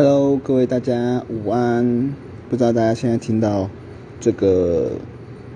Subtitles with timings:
[0.00, 2.14] Hello，各位大家午安。
[2.48, 3.68] 不知道大家现在听到
[4.20, 4.92] 这个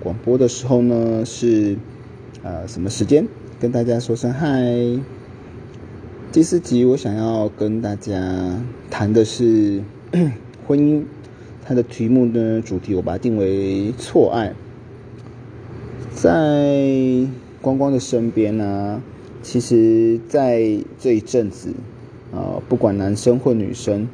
[0.01, 1.77] 广播的时候呢，是
[2.43, 3.25] 呃什么时间？
[3.61, 4.99] 跟大家说声嗨。
[6.33, 8.61] 第四集我想要跟大家
[8.91, 9.81] 谈的是
[10.67, 11.03] 婚姻，
[11.63, 14.53] 它的题目呢主题我把它定为错爱。
[16.13, 17.25] 在
[17.61, 19.01] 光光的身边呢，
[19.41, 21.69] 其实在这一阵子
[22.33, 24.09] 啊，不管男生或女生，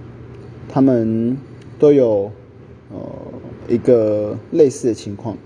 [0.69, 1.35] 他们
[1.77, 2.31] 都有。
[2.91, 2.97] 呃，
[3.67, 5.37] 一个类似的情况，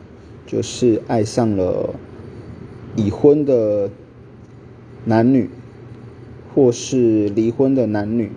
[0.47, 1.93] 就是爱上了
[2.95, 3.89] 已婚的
[5.03, 5.49] 男女，
[6.55, 8.31] 或是离婚的男女，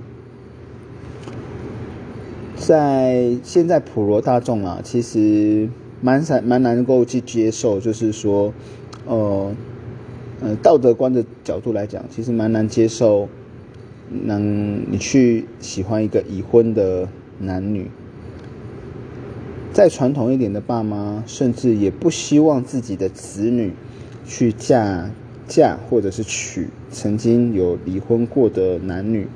[2.56, 5.68] 在现在普罗大众啊，其实
[6.00, 8.52] 蛮难蛮难够去接受，就是说，
[9.06, 9.54] 呃，
[10.40, 13.28] 呃，道德观的角度来讲，其实蛮难接受，
[14.10, 17.90] 能你去喜欢一个已婚的男女。
[19.72, 23.72] 再传统一点的爸妈，甚至也不希望自己的子女
[24.24, 25.10] 去嫁
[25.46, 29.26] 嫁或者是娶曾经有离婚过的男女，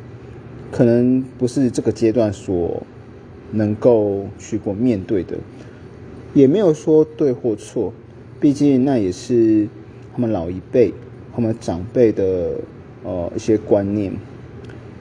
[0.73, 2.83] 可能不是这个阶段所
[3.53, 5.37] 能够去过面对的，
[6.33, 7.93] 也没有说对或错，
[8.41, 9.69] 毕竟那也是
[10.15, 10.95] 他们老一辈、
[11.35, 12.53] 他们长辈的
[13.05, 14.13] 呃一些观念。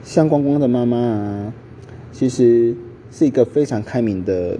[0.02, 1.52] 像光光的妈妈啊，
[2.12, 2.74] 其实
[3.10, 4.58] 是一个非常开明的。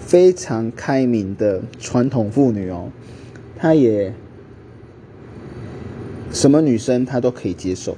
[0.00, 2.88] 非常开明的传统妇女哦，
[3.58, 4.14] 她也
[6.32, 7.94] 什么女生她都可以接受，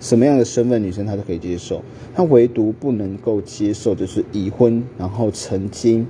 [0.00, 6.06] 什么样的身份女生她都可以接受，她唯独不能够接受的是已婚，然后曾经，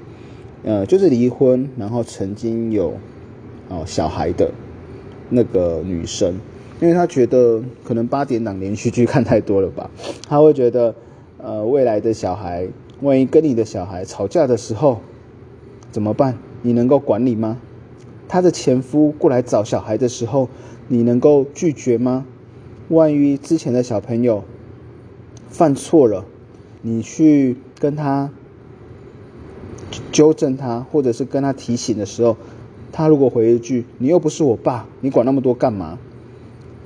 [0.62, 2.94] 呃，就是离婚，然后曾经有
[3.68, 4.52] 哦小孩的
[5.28, 6.34] 那个女生，
[6.82, 9.88] 因为她觉得可能八点档连续剧看太多了吧，
[10.28, 10.92] 她会觉得
[11.38, 12.66] 呃未来的小孩，
[13.00, 15.00] 万一跟你的小孩吵架的时候。
[15.92, 16.38] 怎么办？
[16.62, 17.58] 你能够管理吗？
[18.26, 20.48] 她的前夫过来找小孩的时候，
[20.88, 22.24] 你能够拒绝吗？
[22.88, 24.42] 万一之前的小朋友
[25.50, 26.24] 犯错了，
[26.80, 28.30] 你去跟他
[30.10, 32.38] 纠正他，或者是跟他提醒的时候，
[32.90, 35.98] 他如果回一句“你又不是我爸，你管那么多干嘛？”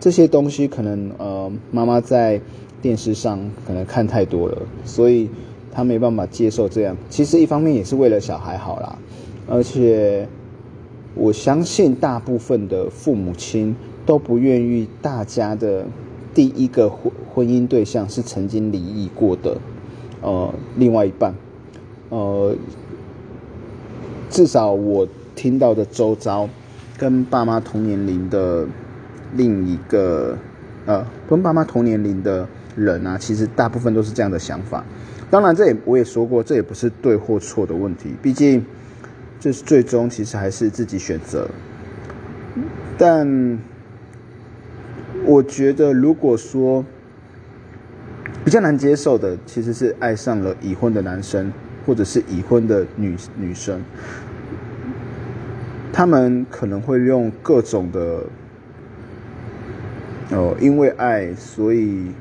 [0.01, 2.41] 这些东西可能呃，妈妈在
[2.81, 5.29] 电视上可能看太多了，所以。
[5.79, 8.99] 她没办法接受这样，其实一方面也是为了小孩好啦，
[9.47, 10.27] 而且
[11.15, 13.77] 我相信大部分的父母亲
[14.07, 15.85] 都不愿意大家的
[16.33, 19.59] 第一个婚婚姻对象是曾经离异过的，
[20.23, 21.35] 呃，另外一半，
[22.09, 22.57] 呃，
[24.31, 26.49] 至少我听到的周遭
[26.97, 28.67] 跟爸妈同年龄的
[29.35, 30.37] 另一个，
[30.87, 34.85] 呃，跟爸妈同年龄的人啊，其实大部分都是这样的想法。
[35.31, 38.15] 当然，这也我也说过，这也不是对或错的问题。
[38.23, 38.65] 毕竟，
[39.41, 41.49] 这是最终其实还是自己选择。
[42.97, 43.59] 但
[45.25, 46.85] 我觉得，如果说
[48.45, 51.53] 比较难接受的，其实是爱上了已婚的男生，
[51.85, 53.83] 或者是已婚的女女生，
[55.93, 58.21] 他们可能会用各种的
[60.31, 62.13] 哦，因为爱，所以。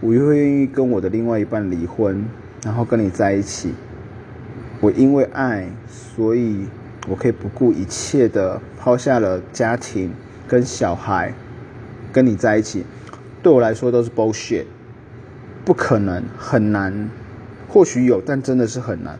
[0.00, 2.24] 我又会愿意跟我的另外一半离婚，
[2.62, 3.74] 然后跟你在一起。
[4.80, 6.66] 我因为爱，所以
[7.08, 10.12] 我可以不顾一切的抛下了家庭
[10.46, 11.34] 跟小孩，
[12.12, 12.84] 跟你在一起。
[13.42, 14.66] 对我来说都是 bullshit，
[15.64, 17.10] 不可能，很难。
[17.68, 19.18] 或许有，但真的是很难。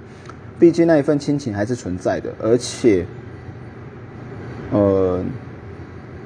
[0.60, 3.04] 毕竟那一份亲情还是存在的，而且，
[4.70, 5.24] 呃，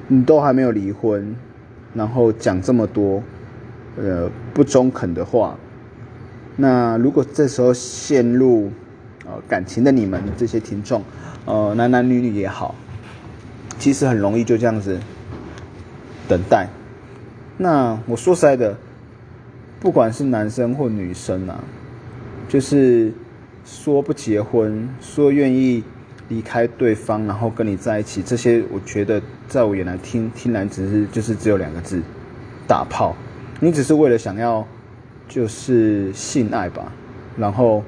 [0.07, 1.35] 你都还没有离婚，
[1.93, 3.21] 然后讲这么多。
[3.95, 5.55] 呃，不中肯的话，
[6.55, 8.71] 那如果这时候陷入
[9.23, 11.03] 呃感情的你们这些听众，
[11.45, 12.73] 呃男男女女也好，
[13.77, 14.97] 其实很容易就这样子
[16.27, 16.67] 等待。
[17.55, 18.75] 那我说实在的，
[19.79, 21.63] 不管是男生或女生啊，
[22.49, 23.13] 就是
[23.63, 25.83] 说不结婚，说愿意
[26.29, 32.01] 离开对方，然后跟你在一起，这些我觉得在我眼来听听来只是就是只有两个字，
[32.67, 33.15] 打炮。
[33.59, 34.65] 你只是为了想要，
[35.27, 36.91] 就是性爱吧，
[37.37, 37.83] 然后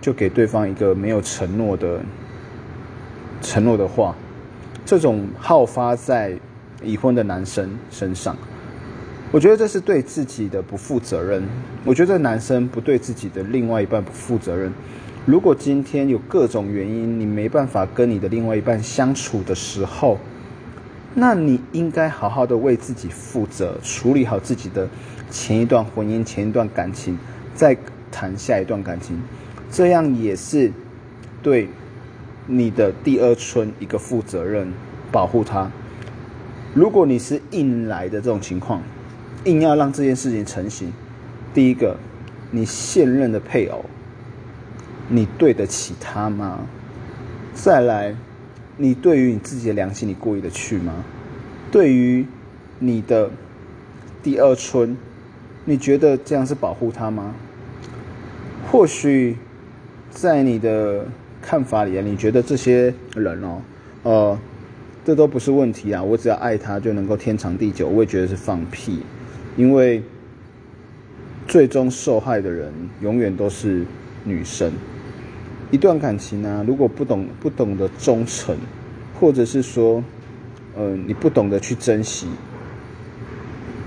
[0.00, 2.00] 就给对方一个没有承诺的
[3.40, 4.14] 承诺的话，
[4.84, 6.36] 这种好发在
[6.82, 8.36] 已婚的男生身上，
[9.32, 11.42] 我觉得这是对自己的不负责任。
[11.84, 14.72] 我觉得男生不对自己的另外一半不负责任。
[15.26, 20.18] 如果今天有各种原因，你没办法跟你的另外一半相处的时候，
[21.14, 24.86] 那你应该好好的为自己负责，处理好自己的
[25.30, 27.16] 前一段婚姻、前一段感情，
[27.54, 27.74] 再
[28.12, 29.18] 谈下一段感情，
[29.70, 30.70] 这样也是
[31.42, 31.70] 对
[32.46, 34.70] 你的第二春一个负责任，
[35.10, 35.70] 保护他。
[36.74, 38.82] 如果你是硬来的这种情况，
[39.44, 40.92] 硬要让这件事情成型，
[41.54, 41.96] 第一个，
[42.50, 43.86] 你现任的配偶，
[45.08, 46.60] 你对得起他吗？
[47.52, 48.14] 再来，
[48.76, 51.04] 你对于你自己的良心，你过意得去吗？
[51.70, 52.26] 对于
[52.78, 53.30] 你的
[54.22, 54.96] 第二春，
[55.64, 57.34] 你觉得这样是保护他吗？
[58.70, 59.36] 或许
[60.10, 61.06] 在你的
[61.40, 63.62] 看法里，你觉得这些人哦，
[64.02, 64.38] 呃。
[65.06, 66.02] 这都不是问题啊！
[66.02, 69.02] 我只要爱他就能够天长地久，我也觉得是放屁。
[69.54, 70.02] 因为
[71.46, 72.72] 最终受害的人
[73.02, 73.84] 永远都是
[74.24, 74.72] 女生。
[75.70, 78.56] 一段感情呢，如果不懂不懂得忠诚，
[79.18, 80.02] 或者是说，
[80.76, 82.26] 呃，你不懂得去珍惜，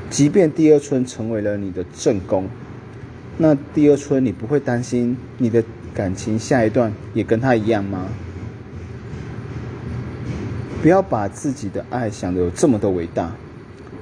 [0.10, 2.48] 即便第二春成为了你的正宫，
[3.38, 5.64] 那第二春你不会担心你的
[5.94, 8.08] 感情下一段也跟他一样吗？
[10.82, 13.32] 不要把自己的爱想的有这么的伟大。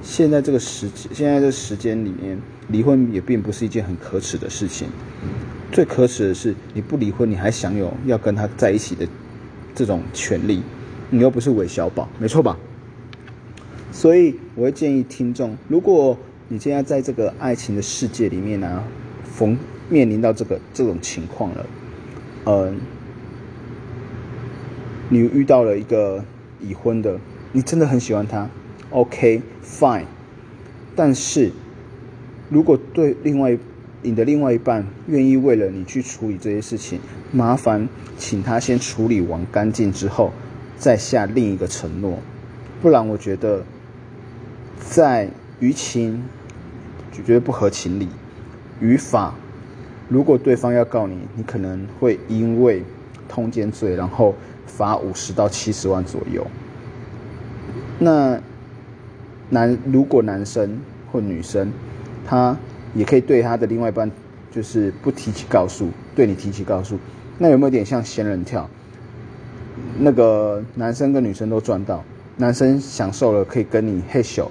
[0.02, 2.38] 现在这个时，现在这时间里面，
[2.68, 4.88] 离婚也并不是一件很可耻的事情。
[5.76, 9.06] 最可耻的是，你不离婚，你还享有要跟他在一起的
[9.74, 10.62] 这种权利，
[11.10, 12.56] 你又不是韦小宝，没错吧？
[13.92, 16.16] 所以，我会建议听众，如果
[16.48, 18.82] 你现在在这个爱情的世界里面呢，
[19.22, 19.58] 逢
[19.90, 21.66] 面临到这个这种情况了，
[22.46, 22.80] 嗯，
[25.10, 26.24] 你遇到了一个。
[26.58, 27.20] 已婚的，
[27.52, 28.48] 你真的很喜欢他
[28.88, 30.06] ，OK，Fine。
[30.96, 31.52] 但是，
[32.48, 33.58] 如果对另外
[34.06, 37.00] 你的另外一半愿意为了你去处理这些事情，
[37.32, 40.32] 麻烦请他先处理完干净之后，
[40.78, 42.18] 再下另一个承诺。
[42.80, 43.64] 不然，我觉得
[44.78, 46.22] 在于情
[47.12, 48.08] 就觉得不合情理，
[48.80, 49.34] 于法，
[50.08, 52.82] 如果对方要告你，你可能会因为
[53.28, 54.34] 通奸罪，然后。
[54.66, 56.46] 罚五十到七十万左右。
[57.98, 58.38] 那
[59.48, 60.80] 男如果男生
[61.10, 61.72] 或女生，
[62.26, 62.54] 他
[62.94, 64.10] 也可以对他的另外一半，
[64.50, 66.98] 就是不提起告诉，对你提起告诉，
[67.38, 68.68] 那有没有点像仙人跳？
[69.98, 72.02] 那个男生跟女生都赚到，
[72.36, 74.46] 男生享受了可以跟你嘿咻，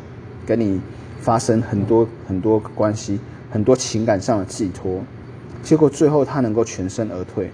[0.46, 0.80] 跟你
[1.20, 3.20] 发生很多很多关系，
[3.52, 5.02] 很多情感上的寄托，
[5.64, 7.50] 结果最后他能够全身而退。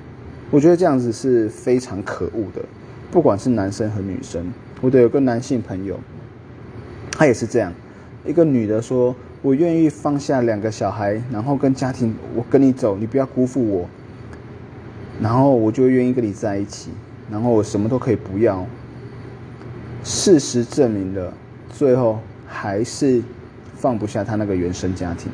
[0.49, 2.61] 我觉得这样子是非常可恶的，
[3.09, 4.51] 不管是男生和女生。
[4.81, 5.97] 我的有个男性朋友，
[7.11, 7.71] 他也是这样。
[8.25, 13.89] 一个女的说：“我愿意放下两个小孩，然后跟家庭，我跟你走，你不要辜负我。
[15.21, 16.91] 然后我就愿意跟你在一起，
[17.31, 18.65] 然后我什么都可以不要。”
[20.03, 21.33] 事实证明了，
[21.69, 23.21] 最后还是
[23.75, 25.31] 放不下他那个原生家庭。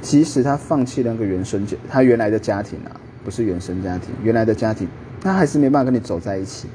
[0.00, 3.00] 即使他放弃那个原生家，他原来的家庭啊。
[3.24, 4.86] 不是原生家庭，原来的家庭，
[5.18, 6.68] 他还是没办法跟你走在一起。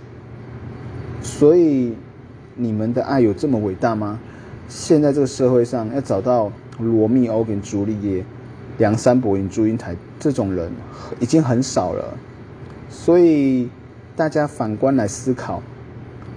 [1.22, 1.94] 所以，
[2.56, 4.20] 你们的爱有这么伟大吗？
[4.70, 6.50] 现在这个社会上，要找到
[6.80, 8.24] 罗密欧跟朱丽叶、
[8.78, 10.72] 梁山伯与祝英台这种人，
[11.20, 12.18] 已经很少了。
[12.90, 13.70] 所以，
[14.16, 15.62] 大家反观来思考：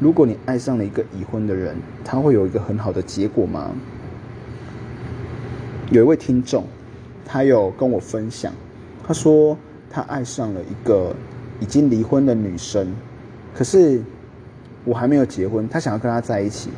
[0.01, 3.71] 如果你爱上了一个已婚的人，他会有一个很好的结果吗？
[5.91, 6.65] 有一位听众，
[7.25, 8.53] 他有跟我分享，
[9.07, 9.57] 他说。
[9.95, 11.15] 他爱上了一个
[11.61, 12.95] 已经离婚的女生，
[13.55, 14.01] 可是
[14.87, 16.71] 我还没有结婚，他想要跟她在一起。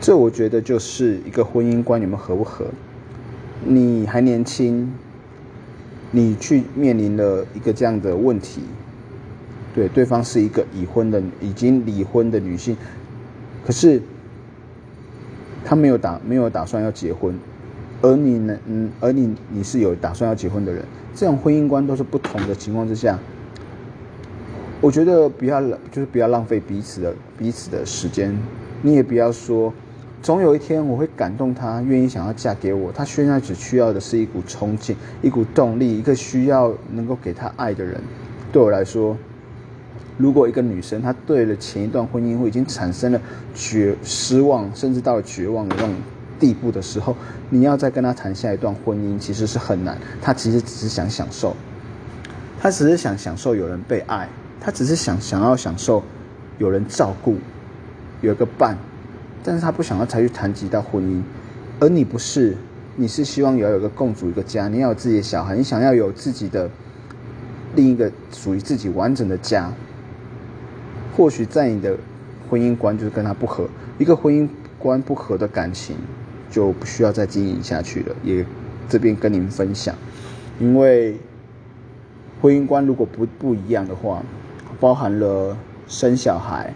[0.00, 2.64] 这我觉得就是一个婚姻观，你们合不合？
[3.62, 4.90] 你还年轻，
[6.10, 8.62] 你去面临了一个这样的问题，
[9.74, 12.74] 对，对方是一个已婚的、已经离婚的女性，
[13.66, 14.00] 可是
[15.62, 17.38] 他没有打没有打算要结婚，
[18.00, 18.58] 而你呢？
[18.66, 20.82] 嗯，而你你是有打算要结婚的人。
[21.14, 23.18] 这种婚姻观都是不同的情况之下，
[24.80, 28.34] 我觉得不要就是不要浪费彼此的彼此的时间。
[28.82, 29.70] 你也不要说，
[30.22, 32.92] 总有一天我会感动她，愿意想要嫁给我。
[32.92, 38.00] 她现在只需要的是一股冲劲，一股动力，一个需要能够给她爱的人。
[38.52, 39.16] 对我来说，
[40.18, 43.20] 如果一个女生她对了前一段婚姻，会已经产生了
[43.54, 45.94] 绝失望，甚至到了绝望的那种。
[46.38, 47.14] 地步的时候，
[47.50, 49.98] 你要再跟她谈下一段婚姻，其实是很难。
[50.22, 51.54] 她其实只是想享受，
[52.58, 54.26] 他只是想享受有人被爱，
[54.58, 56.02] 他只是想想要享受
[56.56, 57.36] 有人照顾，
[58.22, 58.74] 有个伴，
[59.42, 61.22] 但是他不想要才去谈及到婚姻。
[61.80, 62.56] 而你不是，
[62.96, 66.70] 你是希望要有个共组一个家，你要有自己的小孩，你想要有自己的
[67.74, 69.72] 另一个属于自己完整的家。
[71.16, 71.96] 或许在你的
[72.48, 73.68] 婚姻观就是跟他不合，
[73.98, 75.96] 一个婚姻观不合的感情。
[76.50, 78.44] 就不需要再经营下去了，也
[78.88, 79.94] 这边跟您分享，
[80.58, 81.16] 因为
[82.42, 84.20] 婚姻观如果不不一样的话，
[84.80, 85.56] 包含了
[85.86, 86.74] 生小孩，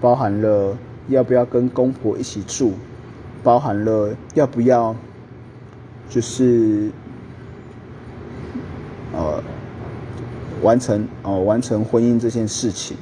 [0.00, 0.74] 包含了
[1.08, 2.72] 要不要跟公婆一起住，
[3.42, 4.94] 包含了要不要
[6.08, 6.90] 就是
[9.12, 9.42] 呃
[10.62, 12.96] 完成哦完成婚姻这件事情，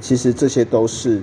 [0.00, 1.22] 其实这些都是。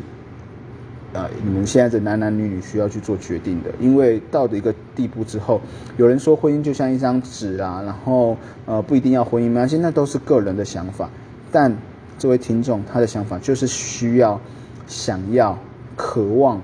[1.14, 5.62] 啊，你们现在的男男女女需要去做决定的，因为到了一个地步之后，
[5.96, 8.36] 有人说婚姻就像一张纸啊，然后
[8.66, 9.68] 呃不一定要婚姻吗？
[9.68, 11.08] 现在都是个人的想法，
[11.52, 11.72] 但
[12.18, 14.42] 这位听众他的想法就是需要、
[14.88, 15.56] 想要、
[15.96, 16.62] 渴望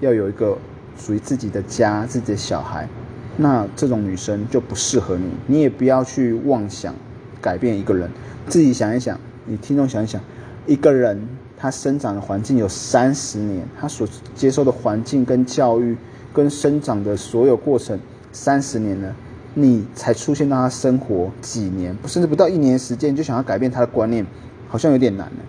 [0.00, 0.56] 要有一个
[0.96, 2.88] 属于自己的家、自己的小孩，
[3.36, 6.94] 那这种女生就不适合你，你也不要去妄想
[7.40, 8.10] 改变一个人，
[8.46, 10.20] 自己想一想，你听众想一想，
[10.66, 11.26] 一个人。
[11.62, 15.94] 他生长的环境有三十年，他所接受的环境跟教育
[16.32, 18.00] 跟生长的所有过程
[18.32, 19.14] 三十年了，
[19.52, 24.24] 你才出现到他生活几年，甚至不到一年时间就想要改变他的观念，
[24.68, 25.42] 好像有点难呢，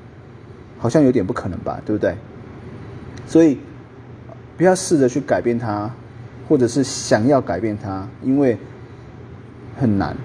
[0.78, 2.14] 好像有点不可能吧，对不对？
[3.28, 3.58] 所以
[4.58, 5.90] 不要试着去改变他，
[6.48, 8.58] 或者是想要改变他，因为
[9.80, 10.16] 很难。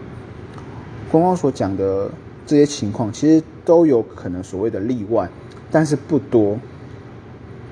[1.12, 2.10] 刚刚所讲的
[2.44, 5.28] 这些情况，其实都有可能所谓的例外。
[5.70, 6.58] 但是不多，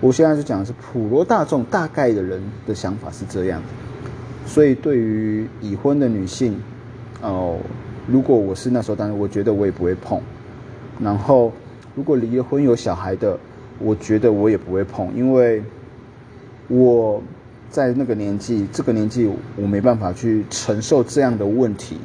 [0.01, 3.63] 我现在就讲的是普罗大众大概的人的想法是这样，
[4.47, 6.61] 所以对于已婚的女性，
[7.23, 7.57] 哦，
[8.07, 10.21] 如果我是那时候，当然我觉得我也不会碰。
[10.99, 11.53] 然后，
[11.95, 13.39] 如果离了婚有小孩的，
[13.79, 15.63] 我觉得我也不会碰，因为
[16.69, 17.23] 我
[17.71, 21.99] 在那个年纪，这个年纪我没办法去承受这样的问题，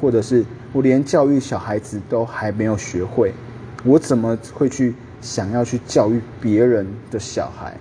[0.00, 3.32] 或者是我连教育小孩子都还没有学会，
[3.84, 4.94] 我怎么会去？
[5.22, 7.76] 想要去教育别人的小孩，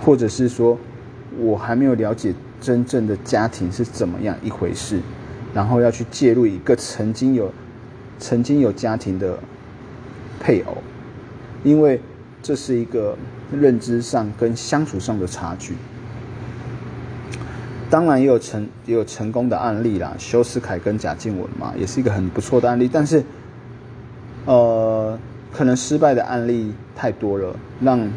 [0.00, 0.78] 或者是说，
[1.40, 5.00] 我还没有了解真正的家庭是怎么样一回事，
[5.52, 7.52] 然后要去介入一个曾经有、
[8.20, 9.36] 曾经有家庭的
[10.38, 10.76] 配偶，
[11.64, 12.00] 因为
[12.42, 13.16] 这是一个
[13.52, 15.74] 认知上跟相处上的差距。
[17.90, 23.22] 当然也有成也有成功的案例啦，修斯凯跟贾静雯嘛，也是一个很不错的案例，但是，
[24.44, 25.18] 呃。
[25.54, 28.10] 可能失败的案例太多了，让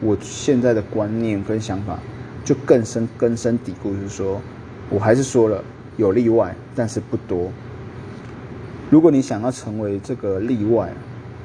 [0.00, 1.98] 我现在的观念跟想法
[2.42, 4.40] 就更深根深蒂固，就是说，
[4.88, 5.62] 我还是说了
[5.98, 7.52] 有例外，但是不多。
[8.88, 10.90] 如果你想要成为这个例外，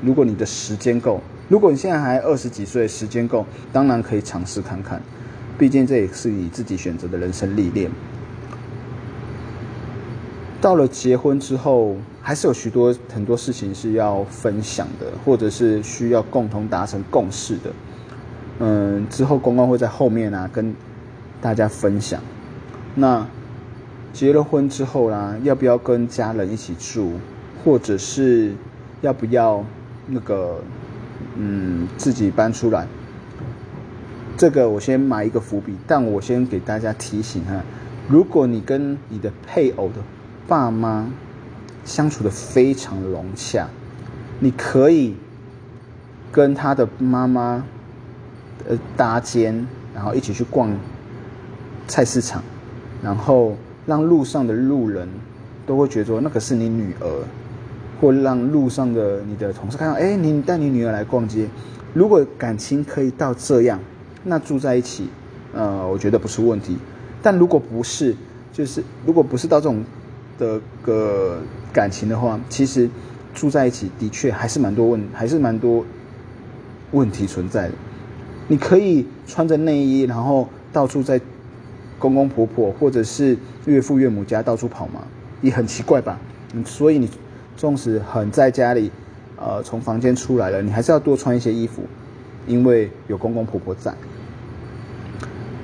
[0.02, 5.02] 如果你的时间够，如果你现在还二十几岁，时间够，当然可以尝试看看，
[5.58, 7.92] 毕竟这也是你自己选择的人生历练。
[10.60, 17.72] 到了结婚之后，还是有许多很多事情是要分享的，或者是需要共同达成共识的。
[18.58, 20.74] 嗯，之后公公会在后面啊跟
[21.40, 22.20] 大家分享。
[22.96, 23.28] 那
[24.12, 27.12] 结了婚之后啦，要不要跟家人一起住，
[27.64, 28.56] 或者是
[29.02, 29.64] 要不要
[30.08, 30.60] 那个
[31.36, 32.88] 嗯自己搬出来？
[34.38, 37.64] 这个我先埋一个伏笔，但我先给大家提醒哈，
[38.10, 39.96] 如果你跟你的配偶的
[40.46, 41.10] 爸妈
[41.86, 43.68] 相处的非常融洽，
[44.40, 45.16] 你可以
[46.34, 47.64] 跟他的妈妈
[48.68, 50.70] 呃搭肩，然后一起去逛
[51.88, 52.44] 菜市场，
[53.02, 53.56] 然后
[53.86, 55.08] 让路上的路人
[55.66, 57.24] 都会觉得那个是你女儿，
[58.00, 61.48] 或让路上的你的同事看到，哎，你带你女儿来逛街。
[61.94, 63.80] 如果感情可以到这样，
[64.24, 65.10] 那住在一起，
[65.54, 66.78] 呃，我觉得不是问题。
[67.22, 68.16] 但如果不是，
[68.52, 69.84] 就是如果不是到这种。
[70.38, 71.40] 的个
[71.72, 72.90] 感情的话，其实
[73.34, 75.86] 住在一起的确还是蛮多问，还是蛮多
[76.92, 77.74] 问题存在的。
[78.50, 81.22] 你可以穿着内衣，然后到处在
[81.98, 85.04] 公公婆婆或者是岳父岳母家到处跑吗？
[85.42, 86.20] 也很奇怪吧。
[86.66, 87.10] 所以你
[87.56, 88.92] 纵使很在家里，
[89.38, 91.84] 呃，从房间出来了，你还是要多穿一些衣服，
[92.48, 93.94] 因为有公公婆婆在。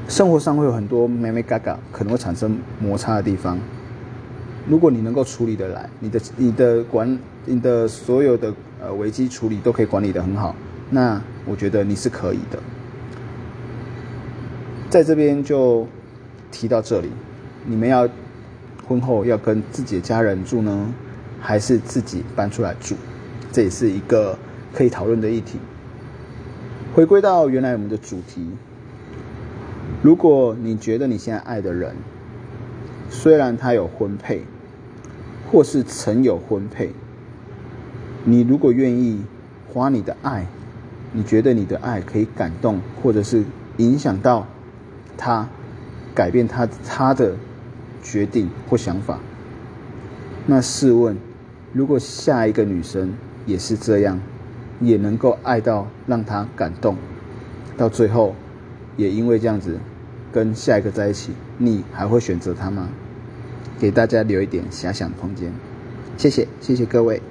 [0.07, 3.57] 生活上会有很多咩咩嘎嘎，可能会产生摩擦的地方。
[4.67, 10.55] 如果你能够处理得来，你的你的管你的所有的呃危机处理都可以管理得很好，
[10.89, 12.59] 那我觉得你是可以的。
[14.89, 15.87] 在这边就
[16.51, 17.09] 提到这里，
[17.65, 18.07] 你们要
[18.85, 20.93] 婚后要跟自己的家人住呢，
[21.41, 22.95] 还是自己搬出来住？
[23.51, 24.37] 这也是一个
[24.73, 25.59] 可以讨论的议题。
[26.93, 28.49] 回归到原来我们的主题，
[30.01, 31.95] 如果你觉得你现在爱的人，
[33.09, 34.43] 虽然他有婚配，
[35.51, 36.91] 或是曾有婚配，
[38.23, 39.21] 你如果愿意
[39.67, 40.45] 花你的爱，
[41.11, 43.43] 你觉得你的爱可以感动，或者是
[43.77, 44.47] 影响到
[45.17, 45.47] 他，
[46.13, 47.35] 改变他他的
[48.03, 49.19] 决定或想法。
[50.45, 51.17] 那试问，
[51.73, 53.13] 如果下一个女生
[53.45, 54.19] 也是这样，
[54.81, 56.97] 也能够爱到让她感动，
[57.77, 58.35] 到最后
[58.97, 59.77] 也因为这样子
[60.31, 62.89] 跟下一个在一起，你还会选择她吗？
[63.79, 65.51] 给大家留一点遐想空间。
[66.17, 67.21] 谢谢，谢谢各位。